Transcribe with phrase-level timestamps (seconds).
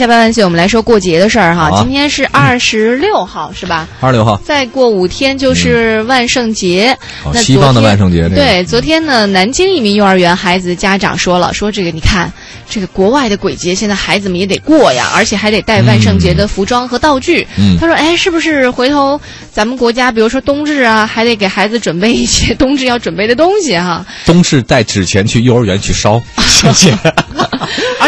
[0.00, 1.68] 下半万岁，我们来说过节的事儿哈。
[1.70, 3.86] 啊今天是二十六号，是吧？
[4.00, 6.96] 二十六号，再过五天就是万圣节。
[7.22, 12.32] 哦，那西方的万圣节，这个对，昨天呢，南京一名幼儿园孩子家长说了，说这个你看，
[12.66, 17.46] 这个国外的鬼节，现在孩子们也得过呀，而且还得带万圣节的服装和道具。
[17.58, 19.20] 嗯他说，哎，是不是回头
[19.52, 24.06] 咱们国家，比如说冬至啊，还得给孩子准备一些 冬至要准备的东西哈？
[24.24, 26.96] 冬至带纸钱去幼儿园去烧，谢谢。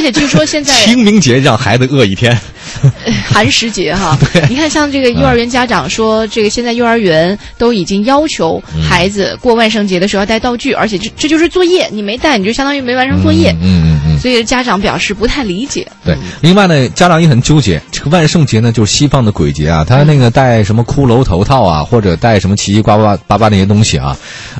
[0.00, 2.34] 而且据说现在清明节让孩子饿一天，
[3.28, 13.50] 寒食节哈，你看像这个幼儿园家长说，这个现在幼儿园都已经要求孩子过万圣节的时候要带道具，而且这这就是作业，你没带你就相当于没完成作业。
[13.60, 15.90] 嗯嗯嗯，所以家长表示不太理解。
[16.04, 16.16] 对。
[16.40, 24.16] 另外呢，家长也很纠结，这个万圣节呢，就是西方的鬼节啊，他那个戴什么骷髅头套啊，或者戴什么奇奇怪怪巴巴那些东西啊，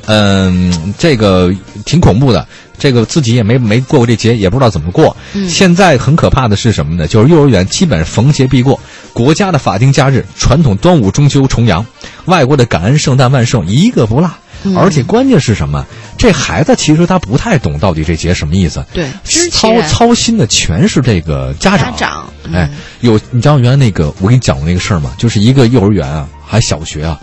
[0.06, 1.54] 嗯，这个
[1.84, 2.46] 挺恐怖的。
[2.78, 5.14] 这个自己也没没过过这节，也不知道怎么过。
[5.34, 7.06] 嗯现在很可怕的是什么呢？
[7.06, 8.80] 就是幼儿园基本逢节必过，
[9.12, 11.84] 国家的法定假日、传统端午、中秋、重阳，
[12.24, 14.30] 外国的感恩、圣诞、万圣一个不落。
[14.62, 15.86] 嗯而且关键是什么？
[16.20, 18.84] 这孩子其实他不太懂到底这节什么意思。
[18.92, 19.08] 对，
[19.50, 21.90] 操操心的全是这个家长。
[21.92, 25.14] 家长，嗯哎，有你知道原来那个我给你讲过那个事儿吗？
[25.16, 27.18] 就是一个幼儿园啊，还小学啊，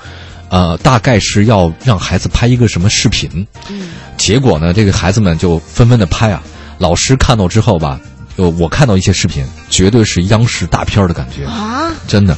[0.49, 6.41] 呃，大概是要让孩子拍一个什么视频，嗯结果呢，这个孩子们就纷纷的拍啊。
[6.79, 7.99] 老师看到之后吧，
[8.35, 12.35] 呃，我看到一些视频，绝对是央视大片的感觉，啊，真的，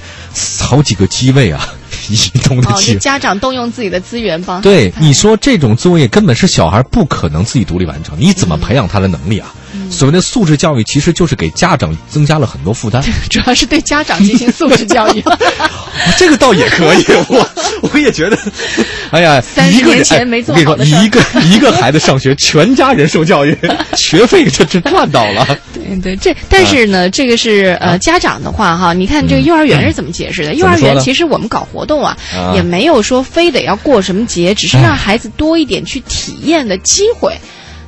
[0.60, 1.70] 好几个机位啊，
[2.10, 3.00] 移动的哦，机就。
[3.00, 4.62] 家长动用自己的资源帮。
[4.62, 9.54] 对，你说这种作业根本是小孩不可能自己独立完成，你怎么嗯培养他的能力啊？
[9.92, 13.04] 所谓的素质教育，其实就是给家长增加了很多负担。
[13.30, 15.24] 主要是对家长进行素质教育。
[16.18, 17.50] 这个倒也可以，我
[17.94, 18.38] 我也觉得，
[19.12, 23.56] 哎呀，30一个人年前没跟你说，一个一个孩子上学，全家人受教育，
[23.96, 25.46] 学费这这赚到了。
[25.90, 30.54] 对对，这但是呢，这个是呃家长的话哈，你看这个幼儿园是怎么解释的？
[30.56, 32.54] 幼儿园其实我们搞活动啊，啊。
[32.56, 37.34] 也没有说非得要过什么节，只是让孩子多一点去体验的机会。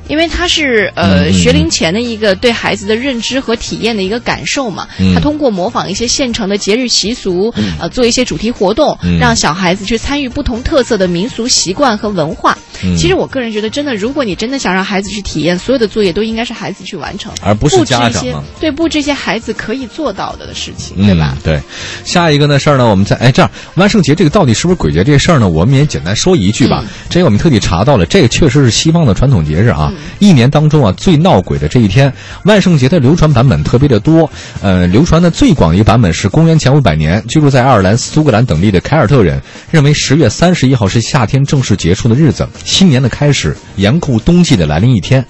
[0.08, 5.14] 因为它是呃学龄前的一个对孩子的认知和体验的一个感受嘛，嗯。
[5.14, 9.18] 他通过模仿一些现成的节日习俗，呃，做一些主题活动，嗯。
[9.18, 12.58] 让小孩子去参与不同特色的民俗习惯和文化。
[12.84, 21.36] 嗯其实我个人觉得，真的，如果你真的想让孩子去体验，所有的作业都应该是孩子去完成，而不是布置一些家长啊对布置一些孩子可以做到的的事情，嗯对吧？
[21.42, 21.60] 对，
[22.04, 25.48] 下一个呢事儿呢，我们再哎这样，万圣节这个到底是不是鬼节这事儿呢？
[25.48, 26.80] 我们也简单说一句吧。
[26.82, 29.88] 嗯这个我们特地查到了，这个确实是西方的传统节日啊。
[29.92, 32.12] 嗯一年当中啊最闹鬼的这一天，
[32.44, 34.30] 万圣节的流传版本特别的多。
[34.62, 39.40] 呃，流传的最广的一个版本是公元前五百年，居住在爱尔兰、苏格兰等地的凯尔特人
[39.70, 45.22] 认为十月三十一号是夏天正式结束的日子，新年的开始，严酷冬季的来临一天。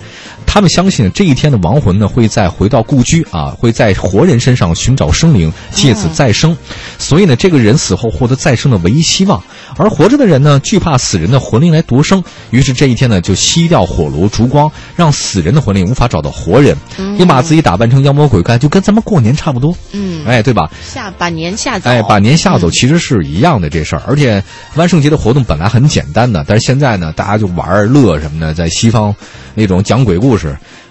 [0.52, 6.54] 他们相信这一天的亡魂呢会再回到故居啊，会在活人身上寻找生灵，借此再生。
[6.98, 9.42] 所以呢，这个人死后获得再生的唯一希望。
[9.78, 16.76] 而活着的人呢，惧怕死人的魂灵来夺生，于是这一天呢就熄掉火炉烛光，让死人的魂灵无法找到活人，
[17.16, 19.74] 也把自己打扮成妖魔鬼怪，就跟咱们过年差不多。
[19.92, 20.70] 嗯，哎，对吧？
[20.86, 29.14] 下把年吓走，哎，把年吓走嗯其实是一样的这事儿，而且万圣节的活动本来很简单的，但是现在呢，大家就玩儿乐什么的，在西方
[29.54, 30.41] 那种讲鬼故事，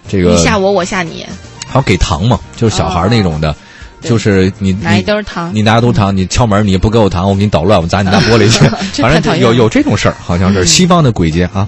[0.08, 1.26] 这个你吓我，我吓你，
[1.68, 3.56] 还有给糖嘛，就是小孩那种的，
[4.02, 4.10] 对。
[4.10, 8.66] 就是你拿一糖，你拿兜糖，你敲门你不给我糖，我给你捣乱，我砸你大玻璃去，
[9.02, 10.68] 反正有有这种事儿，好像是嗯。
[10.68, 11.52] 西方的鬼节啊。